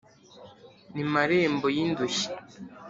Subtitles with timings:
[0.93, 2.27] ni marembo y' indushyi;